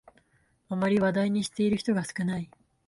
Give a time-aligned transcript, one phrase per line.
[0.69, 2.49] あまり話題にしている人が少ない